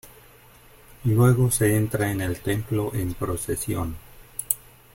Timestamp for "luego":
1.03-1.51